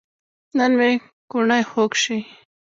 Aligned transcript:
نن 0.57 0.71
مې 0.79 0.91
کوڼۍ 1.31 1.63
خوږ 1.69 1.91
شي 2.03 2.17